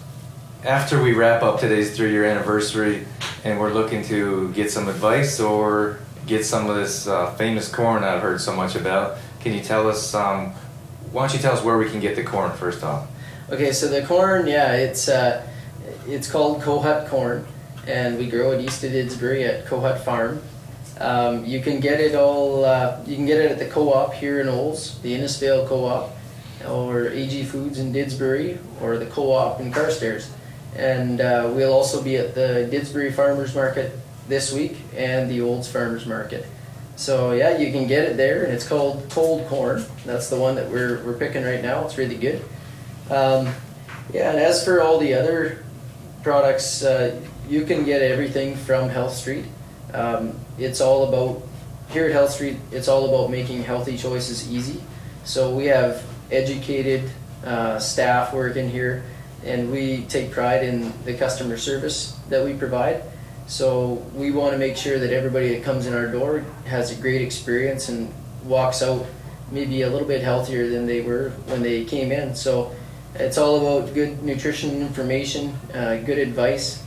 After 0.64 1.02
we 1.02 1.12
wrap 1.12 1.42
up 1.42 1.60
today's 1.60 1.96
three-year 1.96 2.24
anniversary, 2.24 3.06
and 3.44 3.58
we're 3.58 3.72
looking 3.72 4.04
to 4.04 4.52
get 4.52 4.70
some 4.70 4.88
advice 4.88 5.40
or 5.40 5.98
get 6.26 6.44
some 6.44 6.70
of 6.70 6.76
this 6.76 7.08
uh, 7.08 7.34
famous 7.34 7.68
corn 7.68 8.04
I've 8.04 8.22
heard 8.22 8.40
so 8.40 8.54
much 8.54 8.76
about, 8.76 9.18
can 9.40 9.52
you 9.54 9.60
tell 9.60 9.88
us 9.88 10.14
um, 10.14 10.52
why 11.10 11.26
don't 11.26 11.34
you 11.34 11.40
tell 11.40 11.52
us 11.52 11.62
where 11.62 11.76
we 11.78 11.90
can 11.90 12.00
get 12.00 12.16
the 12.16 12.22
corn 12.22 12.52
first 12.52 12.82
off? 12.82 13.08
Okay, 13.50 13.72
so 13.72 13.88
the 13.88 14.02
corn, 14.06 14.46
yeah, 14.46 14.72
it's 14.72 15.08
uh, 15.08 15.46
it's 16.06 16.30
called 16.30 16.62
Kohut 16.62 17.08
corn, 17.08 17.46
and 17.86 18.16
we 18.16 18.28
grow 18.30 18.52
it 18.52 18.62
east 18.62 18.82
of 18.84 18.92
Didsbury 18.92 19.46
at 19.46 19.66
Kohut 19.66 20.00
Farm. 20.00 20.40
Um, 21.02 21.44
you 21.44 21.60
can 21.60 21.80
get 21.80 22.00
it 22.00 22.14
all. 22.14 22.64
Uh, 22.64 23.02
you 23.04 23.16
can 23.16 23.26
get 23.26 23.40
it 23.40 23.50
at 23.50 23.58
the 23.58 23.66
co-op 23.66 24.14
here 24.14 24.40
in 24.40 24.48
Olds, 24.48 25.00
the 25.00 25.12
Innisfail 25.12 25.66
Co-op, 25.66 26.12
or 26.68 27.08
AG 27.08 27.42
Foods 27.46 27.80
in 27.80 27.92
Didsbury, 27.92 28.58
or 28.80 28.98
the 28.98 29.06
co-op 29.06 29.60
in 29.60 29.72
Carstairs. 29.72 30.30
And 30.76 31.20
uh, 31.20 31.50
we'll 31.52 31.72
also 31.72 32.02
be 32.02 32.16
at 32.16 32.36
the 32.36 32.68
Didsbury 32.70 33.12
Farmers 33.12 33.52
Market 33.52 33.98
this 34.28 34.52
week 34.52 34.76
and 34.94 35.28
the 35.28 35.40
Olds 35.40 35.66
Farmers 35.66 36.06
Market. 36.06 36.46
So 36.94 37.32
yeah, 37.32 37.58
you 37.58 37.72
can 37.72 37.88
get 37.88 38.04
it 38.04 38.16
there, 38.16 38.44
and 38.44 38.52
it's 38.52 38.66
called 38.66 39.04
cold 39.10 39.48
corn. 39.48 39.84
That's 40.06 40.30
the 40.30 40.38
one 40.38 40.54
that 40.54 40.70
we're, 40.70 41.04
we're 41.04 41.18
picking 41.18 41.42
right 41.42 41.60
now. 41.62 41.84
It's 41.84 41.98
really 41.98 42.16
good. 42.16 42.44
Um, 43.10 43.52
yeah, 44.12 44.30
and 44.30 44.38
as 44.38 44.64
for 44.64 44.80
all 44.80 44.98
the 44.98 45.14
other 45.14 45.64
products, 46.22 46.84
uh, 46.84 47.20
you 47.48 47.64
can 47.64 47.84
get 47.84 48.02
everything 48.02 48.54
from 48.54 48.88
Health 48.88 49.14
Street. 49.14 49.46
Um, 49.92 50.38
it's 50.58 50.80
all 50.80 51.08
about 51.08 51.42
here 51.90 52.06
at 52.06 52.12
Health 52.12 52.30
Street. 52.30 52.56
It's 52.70 52.88
all 52.88 53.08
about 53.08 53.30
making 53.30 53.62
healthy 53.62 53.96
choices 53.96 54.50
easy. 54.50 54.82
So 55.24 55.54
we 55.54 55.66
have 55.66 56.02
educated 56.30 57.10
uh, 57.44 57.78
staff 57.78 58.32
working 58.32 58.70
here, 58.70 59.04
and 59.44 59.70
we 59.70 60.02
take 60.02 60.30
pride 60.30 60.64
in 60.64 60.92
the 61.04 61.14
customer 61.14 61.56
service 61.56 62.18
that 62.28 62.44
we 62.44 62.54
provide. 62.54 63.02
So 63.46 63.94
we 64.14 64.30
want 64.30 64.52
to 64.52 64.58
make 64.58 64.76
sure 64.76 64.98
that 64.98 65.12
everybody 65.12 65.54
that 65.54 65.64
comes 65.64 65.86
in 65.86 65.94
our 65.94 66.06
door 66.06 66.44
has 66.66 66.96
a 66.96 67.00
great 67.00 67.22
experience 67.22 67.88
and 67.88 68.12
walks 68.44 68.82
out 68.82 69.04
maybe 69.50 69.82
a 69.82 69.90
little 69.90 70.08
bit 70.08 70.22
healthier 70.22 70.68
than 70.68 70.86
they 70.86 71.02
were 71.02 71.30
when 71.46 71.62
they 71.62 71.84
came 71.84 72.10
in. 72.12 72.34
So 72.34 72.74
it's 73.14 73.36
all 73.36 73.60
about 73.60 73.92
good 73.94 74.22
nutrition 74.22 74.80
information, 74.80 75.54
uh, 75.74 75.96
good 75.98 76.18
advice, 76.18 76.82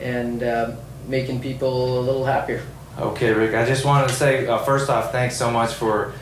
and 0.00 0.42
uh, 0.42 0.76
making 1.06 1.40
people 1.40 1.98
a 1.98 2.00
little 2.00 2.24
happier. 2.24 2.62
Okay, 2.98 3.32
Rick. 3.32 3.54
I 3.54 3.64
just 3.66 3.84
wanted 3.84 4.08
to 4.08 4.14
say 4.14 4.46
uh, 4.46 4.58
first 4.58 4.88
off, 4.88 5.12
thanks 5.12 5.36
so 5.36 5.50
much 5.50 5.74
for 5.74 6.12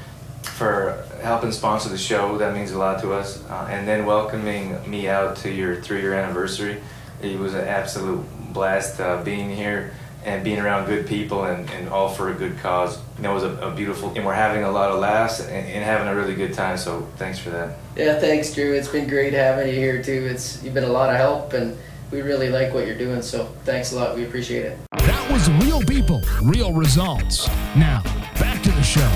for 0.43 1.05
helping 1.23 1.51
sponsor 1.53 1.89
the 1.89 1.99
show. 1.99 2.39
That 2.39 2.55
means 2.55 2.73
a 2.73 2.79
lot 2.79 3.01
to 3.01 3.13
us. 3.13 3.43
Uh, 3.49 3.69
and 3.71 3.89
then 3.89 4.07
welcoming 4.07 4.89
me 4.89 5.09
out 5.09 5.37
to 5.39 5.51
your 5.51 5.81
three-year 5.81 6.15
anniversary. 6.15 6.81
It 7.23 7.39
was 7.39 7.55
an 7.55 7.67
absolute 7.67 8.25
blast 8.53 9.01
uh, 9.01 9.23
being 9.23 9.51
here 9.51 9.93
and 10.25 10.43
being 10.43 10.59
around 10.59 10.87
good 10.87 11.07
people 11.07 11.45
and, 11.45 11.69
and 11.71 11.89
all 11.89 12.09
for 12.09 12.31
a 12.31 12.35
good 12.35 12.59
cause. 12.59 12.99
You 13.17 13.25
know, 13.25 13.33
it 13.33 13.35
was 13.35 13.45
a, 13.45 13.69
a 13.69 13.75
beautiful, 13.75 14.13
and 14.15 14.25
we're 14.25 14.35
having 14.35 14.65
a 14.65 14.71
lot 14.71 14.91
of 14.91 15.01
laughs 15.01 15.41
and, 15.41 15.51
and, 15.51 15.85
having 15.85 16.09
a 16.09 16.15
really 16.15 16.35
good 16.35 16.55
time. 16.55 16.79
So 16.79 17.07
thanks 17.17 17.39
for 17.39 17.51
that. 17.51 17.77
Yeah, 17.97 18.19
thanks, 18.19 18.55
Drew. 18.55 18.73
It's 18.73 18.89
been 18.89 19.09
great 19.09 19.35
having 19.35 19.69
you 19.69 19.75
here 19.75 20.03
too. 20.03 20.27
It's 20.31 20.63
you've 20.63 20.75
been 20.75 20.85
a 20.85 20.89
lot 20.89 21.11
of 21.11 21.17
help, 21.17 21.53
and 21.53 21.77
we 22.15 22.23
really 22.23 22.49
like 22.49 22.73
what 22.73 22.87
you're 22.87 22.97
doing. 22.97 23.21
So 23.21 23.47
thanks 23.65 23.93
a 23.93 23.97
lot. 23.97 24.15
We 24.15 24.25
appreciate 24.25 24.65
it. 24.65 24.79
That 24.99 25.31
was 25.31 25.51
real 25.67 25.83
people, 25.83 26.23
real 26.43 26.73
results. 26.73 27.49
Now 27.77 28.03
back 28.39 28.63
to 28.63 28.71
the 28.71 28.83
show. 28.83 29.11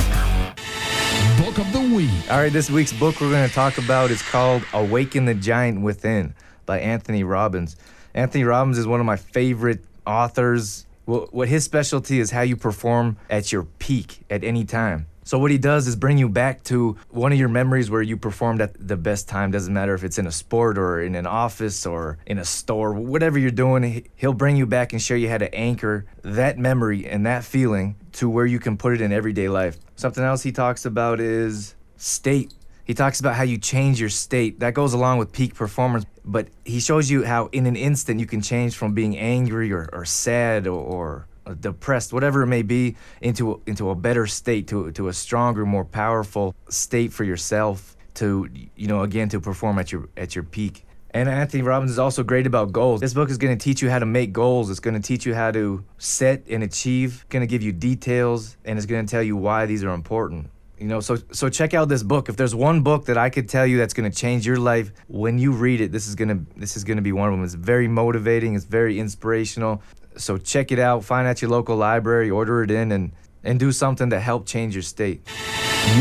Book 1.42 1.58
of 1.58 1.72
the 1.72 1.94
week. 1.94 2.10
All 2.28 2.38
right, 2.38 2.52
this 2.52 2.68
week's 2.68 2.92
book 2.92 3.20
we're 3.20 3.30
going 3.30 3.48
to 3.48 3.54
talk 3.54 3.78
about 3.78 4.10
is 4.10 4.20
called 4.20 4.64
"Awaken 4.72 5.26
the 5.26 5.34
Giant 5.34 5.80
Within" 5.80 6.34
by 6.66 6.80
Anthony 6.80 7.22
Robbins. 7.22 7.76
Anthony 8.14 8.42
Robbins 8.42 8.78
is 8.78 8.86
one 8.86 8.98
of 8.98 9.06
my 9.06 9.16
favorite 9.16 9.84
authors 10.04 10.84
what 11.06 11.48
his 11.48 11.64
specialty 11.64 12.20
is 12.20 12.32
how 12.32 12.42
you 12.42 12.54
perform 12.54 13.16
at 13.30 13.50
your 13.50 13.62
peak 13.62 14.20
at 14.28 14.44
any 14.44 14.64
time. 14.64 15.06
So 15.28 15.38
what 15.38 15.50
he 15.50 15.58
does 15.58 15.86
is 15.86 15.94
bring 15.94 16.16
you 16.16 16.26
back 16.26 16.64
to 16.64 16.96
one 17.10 17.32
of 17.32 17.38
your 17.38 17.50
memories 17.50 17.90
where 17.90 18.00
you 18.00 18.16
performed 18.16 18.62
at 18.62 18.88
the 18.88 18.96
best 18.96 19.28
time. 19.28 19.50
Doesn't 19.50 19.74
matter 19.74 19.92
if 19.92 20.02
it's 20.02 20.16
in 20.16 20.26
a 20.26 20.32
sport 20.32 20.78
or 20.78 21.02
in 21.02 21.14
an 21.14 21.26
office 21.26 21.84
or 21.84 22.16
in 22.24 22.38
a 22.38 22.46
store, 22.46 22.94
whatever 22.94 23.38
you're 23.38 23.50
doing, 23.50 24.08
he'll 24.16 24.32
bring 24.32 24.56
you 24.56 24.64
back 24.64 24.94
and 24.94 25.02
show 25.02 25.14
you 25.14 25.28
how 25.28 25.36
to 25.36 25.54
anchor 25.54 26.06
that 26.22 26.56
memory 26.56 27.06
and 27.06 27.26
that 27.26 27.44
feeling 27.44 27.96
to 28.12 28.30
where 28.30 28.46
you 28.46 28.58
can 28.58 28.78
put 28.78 28.94
it 28.94 29.02
in 29.02 29.12
everyday 29.12 29.50
life. 29.50 29.76
Something 29.96 30.24
else 30.24 30.42
he 30.42 30.50
talks 30.50 30.86
about 30.86 31.20
is 31.20 31.74
state 31.98 32.54
he 32.86 32.94
talks 32.94 33.20
about 33.20 33.34
how 33.34 33.42
you 33.42 33.58
change 33.58 34.00
your 34.00 34.08
state. 34.08 34.60
That 34.60 34.72
goes 34.72 34.94
along 34.94 35.18
with 35.18 35.30
peak 35.30 35.54
performance, 35.54 36.06
but 36.24 36.48
he 36.64 36.80
shows 36.80 37.10
you 37.10 37.22
how 37.22 37.50
in 37.52 37.66
an 37.66 37.76
instant 37.76 38.18
you 38.18 38.24
can 38.24 38.40
change 38.40 38.78
from 38.78 38.94
being 38.94 39.18
angry 39.18 39.70
or, 39.74 39.90
or 39.92 40.06
sad 40.06 40.66
or, 40.66 40.80
or 40.80 41.26
Uh, 41.48 41.54
depressed, 41.54 42.12
whatever 42.12 42.42
it 42.42 42.46
may 42.46 42.62
be, 42.62 42.94
into 43.22 43.62
into 43.66 43.88
a 43.88 43.94
better 43.94 44.26
state, 44.26 44.68
to 44.68 44.90
to 44.92 45.08
a 45.08 45.12
stronger, 45.12 45.64
more 45.64 45.84
powerful 45.84 46.54
state 46.68 47.12
for 47.12 47.24
yourself. 47.24 47.96
To 48.14 48.48
you 48.76 48.86
know, 48.86 49.02
again, 49.02 49.28
to 49.30 49.40
perform 49.40 49.78
at 49.78 49.90
your 49.90 50.08
at 50.16 50.34
your 50.34 50.44
peak. 50.44 50.84
And 51.10 51.26
Anthony 51.26 51.62
Robbins 51.62 51.90
is 51.92 51.98
also 51.98 52.22
great 52.22 52.46
about 52.46 52.70
goals. 52.70 53.00
This 53.00 53.14
book 53.14 53.30
is 53.30 53.38
going 53.38 53.56
to 53.56 53.64
teach 53.64 53.80
you 53.80 53.88
how 53.88 53.98
to 53.98 54.04
make 54.04 54.32
goals. 54.32 54.68
It's 54.68 54.80
going 54.80 55.00
to 55.00 55.00
teach 55.00 55.24
you 55.24 55.34
how 55.34 55.50
to 55.52 55.82
set 55.96 56.44
and 56.50 56.62
achieve. 56.62 57.22
It's 57.22 57.24
Going 57.30 57.40
to 57.40 57.46
give 57.46 57.62
you 57.62 57.72
details, 57.72 58.58
and 58.66 58.78
it's 58.78 58.86
going 58.86 59.06
to 59.06 59.10
tell 59.10 59.22
you 59.22 59.36
why 59.36 59.64
these 59.64 59.82
are 59.82 59.94
important. 59.94 60.50
You 60.78 60.86
know, 60.86 61.00
so 61.00 61.16
so 61.32 61.48
check 61.48 61.74
out 61.74 61.88
this 61.88 62.04
book. 62.04 62.28
If 62.28 62.36
there's 62.36 62.54
one 62.54 62.82
book 62.82 63.06
that 63.06 63.18
I 63.18 63.30
could 63.30 63.48
tell 63.48 63.66
you 63.66 63.78
that's 63.78 63.94
going 63.94 64.08
to 64.10 64.16
change 64.16 64.46
your 64.46 64.58
life 64.58 64.92
when 65.08 65.38
you 65.38 65.50
read 65.52 65.80
it, 65.80 65.90
this 65.90 66.06
is 66.06 66.14
going 66.14 66.28
to 66.28 66.40
this 66.56 66.76
is 66.76 66.84
going 66.84 66.98
to 66.98 67.02
be 67.02 67.10
one 67.12 67.28
of 67.28 67.34
them. 67.34 67.42
It's 67.44 67.54
very 67.54 67.88
motivating, 67.88 68.54
it's 68.54 68.64
very 68.64 69.00
inspirational. 69.00 69.82
So 70.16 70.38
check 70.38 70.70
it 70.70 70.78
out, 70.78 71.02
find 71.04 71.26
at 71.26 71.42
your 71.42 71.50
local 71.50 71.74
library, 71.76 72.30
order 72.30 72.62
it 72.62 72.70
in 72.70 72.92
and 72.92 73.10
and 73.42 73.58
do 73.58 73.72
something 73.72 74.10
to 74.10 74.20
help 74.20 74.46
change 74.46 74.74
your 74.74 74.82
state. 74.82 75.24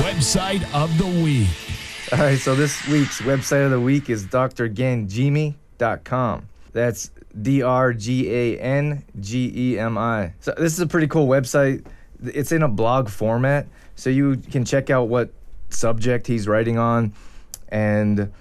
Website 0.03 0.62
of 0.74 0.96
the 0.98 1.07
week. 1.24 1.48
All 2.12 2.19
right, 2.19 2.38
so 2.38 2.53
this 2.55 2.86
week's 2.88 3.22
website 3.22 3.65
of 3.65 3.72
the 3.72 3.81
week 3.81 4.10
is 4.10 4.25
drgangemi.com. 4.27 6.48
That's 6.72 7.12
D 7.41 7.63
R 7.63 7.93
G 7.93 8.31
A 8.31 8.60
N 8.60 9.03
G 9.19 9.51
E 9.55 9.79
M 9.79 9.98
I. 9.98 10.34
So 10.39 10.53
this 10.57 10.74
is 10.74 10.79
a 10.79 10.88
pretty 10.88 11.07
cool 11.07 11.27
website. 11.27 11.86
It's 12.24 12.51
in 12.51 12.63
a 12.63 12.67
blog 12.67 13.09
format 13.09 13.67
so 13.95 14.09
you 14.09 14.38
can 14.38 14.65
check 14.65 14.89
out 14.89 15.07
what 15.07 15.31
subject 15.69 16.27
he's 16.27 16.47
writing 16.47 16.77
on, 16.77 17.13
and 17.69 18.31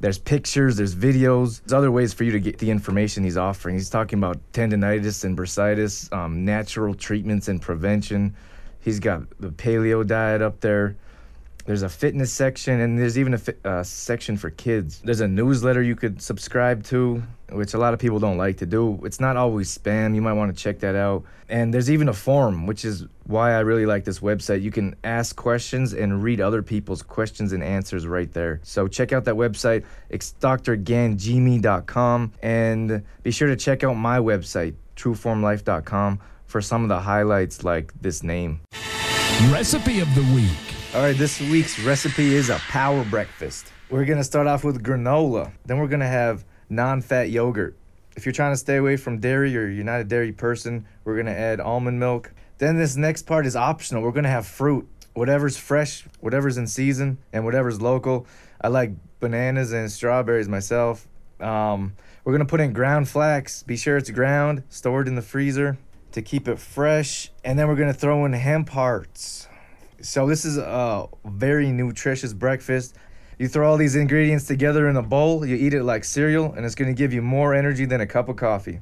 there's 0.00 0.18
pictures, 0.18 0.76
there's 0.76 0.94
videos, 0.94 1.60
there's 1.60 1.74
other 1.74 1.90
ways 1.90 2.14
for 2.14 2.24
you 2.24 2.32
to 2.32 2.40
get 2.40 2.58
the 2.58 2.70
information 2.70 3.22
he's 3.22 3.36
offering. 3.36 3.74
He's 3.74 3.90
talking 3.90 4.18
about 4.18 4.38
tendonitis 4.52 5.24
and 5.24 5.36
bursitis, 5.36 6.10
um, 6.12 6.44
natural 6.44 6.94
treatments 6.94 7.48
and 7.48 7.60
prevention. 7.60 8.34
He's 8.80 8.98
got 8.98 9.28
the 9.38 9.50
paleo 9.50 10.06
diet 10.06 10.40
up 10.40 10.60
there. 10.60 10.96
There's 11.66 11.82
a 11.82 11.88
fitness 11.88 12.32
section, 12.32 12.80
and 12.80 12.98
there's 12.98 13.18
even 13.18 13.34
a 13.34 13.38
fi- 13.38 13.54
uh, 13.64 13.82
section 13.82 14.38
for 14.38 14.48
kids. 14.48 15.02
There's 15.04 15.20
a 15.20 15.28
newsletter 15.28 15.82
you 15.82 15.94
could 15.94 16.22
subscribe 16.22 16.82
to, 16.84 17.22
which 17.52 17.74
a 17.74 17.78
lot 17.78 17.92
of 17.92 18.00
people 18.00 18.18
don't 18.18 18.38
like 18.38 18.56
to 18.56 18.66
do. 18.66 18.98
It's 19.04 19.20
not 19.20 19.36
always 19.36 19.76
spam. 19.76 20.14
You 20.14 20.22
might 20.22 20.32
want 20.32 20.56
to 20.56 20.60
check 20.60 20.80
that 20.80 20.94
out. 20.94 21.24
And 21.50 21.74
there's 21.74 21.90
even 21.90 22.08
a 22.08 22.14
forum, 22.14 22.66
which 22.66 22.86
is 22.86 23.06
why 23.30 23.54
I 23.54 23.60
really 23.60 23.86
like 23.86 24.04
this 24.04 24.18
website. 24.18 24.60
You 24.62 24.70
can 24.70 24.96
ask 25.04 25.36
questions 25.36 25.94
and 25.94 26.22
read 26.22 26.40
other 26.40 26.62
people's 26.62 27.02
questions 27.02 27.52
and 27.52 27.62
answers 27.62 28.06
right 28.06 28.30
there. 28.32 28.60
So 28.62 28.88
check 28.88 29.12
out 29.12 29.24
that 29.24 29.36
website. 29.36 29.84
It's 30.08 30.34
drgangemi.com. 30.40 32.32
And 32.42 33.02
be 33.22 33.30
sure 33.30 33.48
to 33.48 33.56
check 33.56 33.84
out 33.84 33.94
my 33.94 34.18
website, 34.18 34.74
trueformlife.com, 34.96 36.20
for 36.46 36.60
some 36.60 36.82
of 36.82 36.88
the 36.88 36.98
highlights 36.98 37.62
like 37.62 37.92
this 38.00 38.22
name. 38.22 38.60
Recipe 39.52 40.00
of 40.00 40.12
the 40.14 40.22
week. 40.34 40.50
All 40.94 41.02
right, 41.02 41.16
this 41.16 41.40
week's 41.40 41.78
recipe 41.78 42.34
is 42.34 42.50
a 42.50 42.56
power 42.56 43.04
breakfast. 43.04 43.72
We're 43.90 44.04
gonna 44.04 44.24
start 44.24 44.48
off 44.48 44.64
with 44.64 44.82
granola. 44.82 45.52
Then 45.66 45.78
we're 45.78 45.86
gonna 45.86 46.08
have 46.08 46.44
non-fat 46.68 47.30
yogurt. 47.30 47.76
If 48.16 48.26
you're 48.26 48.32
trying 48.32 48.52
to 48.52 48.56
stay 48.56 48.76
away 48.76 48.96
from 48.96 49.20
dairy 49.20 49.56
or 49.56 49.68
you're 49.68 49.84
not 49.84 50.00
a 50.00 50.04
dairy 50.04 50.32
person, 50.32 50.84
we're 51.04 51.16
gonna 51.16 51.30
add 51.30 51.60
almond 51.60 52.00
milk. 52.00 52.32
Then 52.60 52.76
this 52.76 52.94
next 52.94 53.22
part 53.22 53.46
is 53.46 53.56
optional. 53.56 54.02
We're 54.02 54.12
gonna 54.12 54.28
have 54.28 54.46
fruit, 54.46 54.86
whatever's 55.14 55.56
fresh, 55.56 56.04
whatever's 56.20 56.58
in 56.58 56.66
season, 56.66 57.16
and 57.32 57.42
whatever's 57.46 57.80
local. 57.80 58.26
I 58.60 58.68
like 58.68 58.90
bananas 59.18 59.72
and 59.72 59.90
strawberries 59.90 60.46
myself. 60.46 61.08
Um, 61.40 61.94
we're 62.22 62.32
gonna 62.32 62.44
put 62.44 62.60
in 62.60 62.74
ground 62.74 63.08
flax. 63.08 63.62
Be 63.62 63.78
sure 63.78 63.96
it's 63.96 64.10
ground, 64.10 64.62
stored 64.68 65.08
in 65.08 65.14
the 65.14 65.22
freezer 65.22 65.78
to 66.12 66.20
keep 66.20 66.48
it 66.48 66.58
fresh. 66.58 67.30
And 67.44 67.58
then 67.58 67.66
we're 67.66 67.76
gonna 67.76 67.94
throw 67.94 68.26
in 68.26 68.34
hemp 68.34 68.68
hearts. 68.68 69.48
So 70.02 70.26
this 70.26 70.44
is 70.44 70.58
a 70.58 71.06
very 71.24 71.72
nutritious 71.72 72.34
breakfast. 72.34 72.94
You 73.38 73.48
throw 73.48 73.70
all 73.70 73.78
these 73.78 73.96
ingredients 73.96 74.44
together 74.44 74.86
in 74.90 74.98
a 74.98 75.02
bowl, 75.02 75.46
you 75.46 75.56
eat 75.56 75.72
it 75.72 75.84
like 75.84 76.04
cereal, 76.04 76.52
and 76.52 76.66
it's 76.66 76.74
gonna 76.74 76.92
give 76.92 77.14
you 77.14 77.22
more 77.22 77.54
energy 77.54 77.86
than 77.86 78.02
a 78.02 78.06
cup 78.06 78.28
of 78.28 78.36
coffee. 78.36 78.80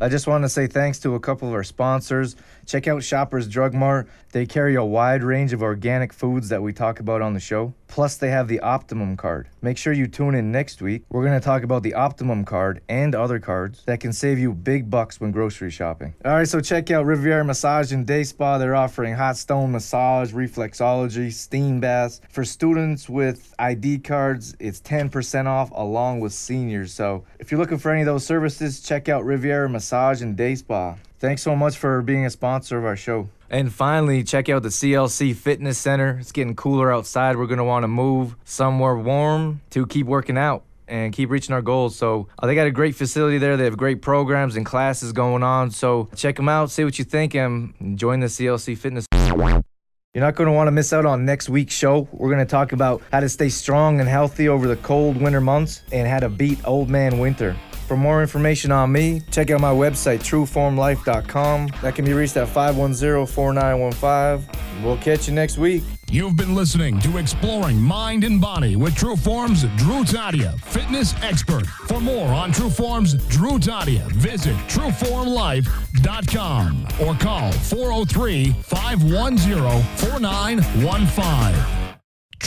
I 0.00 0.08
just 0.08 0.28
want 0.28 0.44
to 0.44 0.48
say 0.48 0.68
thanks 0.68 1.00
to 1.00 1.16
a 1.16 1.20
couple 1.20 1.48
of 1.48 1.54
our 1.54 1.64
sponsors. 1.64 2.36
Check 2.66 2.86
out 2.86 3.02
Shoppers 3.02 3.48
Drug 3.48 3.74
Mart. 3.74 4.08
They 4.30 4.46
carry 4.46 4.76
a 4.76 4.84
wide 4.84 5.24
range 5.24 5.52
of 5.52 5.60
organic 5.60 6.12
foods 6.12 6.50
that 6.50 6.62
we 6.62 6.72
talk 6.72 7.00
about 7.00 7.20
on 7.20 7.34
the 7.34 7.40
show. 7.40 7.74
Plus, 7.88 8.16
they 8.16 8.28
have 8.30 8.46
the 8.46 8.60
Optimum 8.60 9.16
card. 9.16 9.48
Make 9.60 9.76
sure 9.76 9.92
you 9.92 10.06
tune 10.06 10.36
in 10.36 10.52
next 10.52 10.80
week. 10.82 11.02
We're 11.08 11.24
going 11.24 11.40
to 11.40 11.44
talk 11.44 11.64
about 11.64 11.82
the 11.82 11.94
Optimum 11.94 12.44
card 12.44 12.80
and 12.88 13.14
other 13.14 13.40
cards 13.40 13.82
that 13.86 13.98
can 13.98 14.12
save 14.12 14.38
you 14.38 14.52
big 14.52 14.88
bucks 14.88 15.20
when 15.20 15.32
grocery 15.32 15.70
shopping. 15.70 16.14
All 16.24 16.32
right, 16.32 16.46
so 16.46 16.60
check 16.60 16.90
out 16.92 17.06
Riviera 17.06 17.44
Massage 17.44 17.90
and 17.90 18.06
Day 18.06 18.22
Spa. 18.22 18.58
They're 18.58 18.76
offering 18.76 19.14
hot 19.14 19.36
stone 19.36 19.72
massage, 19.72 20.32
reflexology, 20.32 21.32
steam 21.32 21.80
baths. 21.80 22.20
For 22.28 22.44
students 22.44 23.08
with 23.08 23.52
ID 23.58 24.00
cards, 24.00 24.54
it's 24.60 24.80
10% 24.82 25.46
off 25.46 25.70
along 25.72 26.20
with 26.20 26.34
seniors. 26.34 26.92
So 26.92 27.24
if 27.40 27.50
you're 27.50 27.58
looking 27.58 27.78
for 27.78 27.90
any 27.90 28.02
of 28.02 28.06
those 28.06 28.26
services, 28.26 28.80
check 28.80 29.08
out 29.08 29.24
Riviera 29.24 29.68
Massage 29.68 29.87
and 29.92 30.36
Day 30.36 30.54
Spa. 30.54 30.96
Thanks 31.18 31.42
so 31.42 31.56
much 31.56 31.76
for 31.76 32.02
being 32.02 32.26
a 32.26 32.30
sponsor 32.30 32.78
of 32.78 32.84
our 32.84 32.96
show. 32.96 33.28
And 33.50 33.72
finally, 33.72 34.22
check 34.22 34.48
out 34.48 34.62
the 34.62 34.68
CLC 34.68 35.34
Fitness 35.34 35.78
Center. 35.78 36.18
It's 36.20 36.32
getting 36.32 36.54
cooler 36.54 36.92
outside. 36.92 37.36
We're 37.36 37.46
going 37.46 37.58
to 37.58 37.64
want 37.64 37.84
to 37.84 37.88
move 37.88 38.36
somewhere 38.44 38.96
warm 38.96 39.62
to 39.70 39.86
keep 39.86 40.06
working 40.06 40.36
out 40.36 40.64
and 40.86 41.12
keep 41.12 41.30
reaching 41.30 41.54
our 41.54 41.62
goals. 41.62 41.96
So 41.96 42.28
uh, 42.38 42.46
they 42.46 42.54
got 42.54 42.66
a 42.66 42.70
great 42.70 42.94
facility 42.94 43.38
there. 43.38 43.56
They 43.56 43.64
have 43.64 43.76
great 43.76 44.02
programs 44.02 44.56
and 44.56 44.64
classes 44.66 45.12
going 45.12 45.42
on. 45.42 45.70
So 45.70 46.08
check 46.14 46.36
them 46.36 46.48
out, 46.48 46.70
see 46.70 46.84
what 46.84 46.98
you 46.98 47.04
think, 47.04 47.34
and 47.34 47.98
join 47.98 48.20
the 48.20 48.26
CLC 48.26 48.76
Fitness. 48.76 49.06
You're 49.12 50.24
not 50.24 50.34
going 50.34 50.48
to 50.48 50.52
want 50.52 50.68
to 50.68 50.72
miss 50.72 50.92
out 50.92 51.06
on 51.06 51.24
next 51.24 51.48
week's 51.48 51.74
show. 51.74 52.08
We're 52.12 52.30
going 52.30 52.44
to 52.44 52.50
talk 52.50 52.72
about 52.72 53.02
how 53.12 53.20
to 53.20 53.28
stay 53.28 53.48
strong 53.48 54.00
and 54.00 54.08
healthy 54.08 54.48
over 54.48 54.66
the 54.66 54.76
cold 54.76 55.20
winter 55.20 55.40
months 55.40 55.82
and 55.92 56.08
how 56.08 56.18
to 56.20 56.28
beat 56.28 56.66
old 56.66 56.88
man 56.88 57.18
winter. 57.18 57.56
For 57.88 57.96
more 57.96 58.20
information 58.20 58.70
on 58.70 58.92
me, 58.92 59.22
check 59.30 59.50
out 59.50 59.62
my 59.62 59.72
website, 59.72 60.18
trueformlife.com. 60.18 61.68
That 61.80 61.94
can 61.94 62.04
be 62.04 62.12
reached 62.12 62.36
at 62.36 62.46
510 62.46 63.24
4915. 63.26 64.84
We'll 64.84 64.98
catch 64.98 65.26
you 65.26 65.32
next 65.32 65.56
week. 65.56 65.82
You've 66.10 66.36
been 66.36 66.54
listening 66.54 66.98
to 67.00 67.16
Exploring 67.16 67.80
Mind 67.80 68.24
and 68.24 68.42
Body 68.42 68.76
with 68.76 68.94
True 68.94 69.16
Form's 69.16 69.62
Drew 69.76 70.04
Tadia, 70.04 70.60
fitness 70.60 71.14
expert. 71.22 71.66
For 71.66 71.98
more 71.98 72.28
on 72.28 72.52
True 72.52 72.68
Form's 72.68 73.14
Drew 73.28 73.58
Tadia, 73.58 74.04
visit 74.12 74.54
trueformlife.com 74.68 76.88
or 77.00 77.14
call 77.14 77.52
403 77.52 78.52
510 78.52 79.82
4915. 79.96 81.77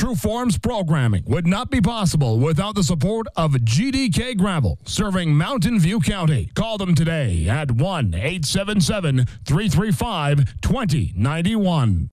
Trueform's 0.02 0.58
programming 0.58 1.22
would 1.28 1.46
not 1.46 1.70
be 1.70 1.80
possible 1.80 2.40
without 2.40 2.74
the 2.74 2.84
support 2.84 3.28
of 3.36 3.52
GDK 3.52 4.36
Gravel, 4.36 4.80
serving 4.84 5.36
Mountain 5.36 5.80
View 5.80 6.00
County. 6.00 6.50
Call 6.56 6.80
them 6.80 6.96
today 6.96 7.48
at 7.48 7.70
1 7.70 8.16
877 8.16 9.28
335 9.46 10.60
2091. 10.62 12.10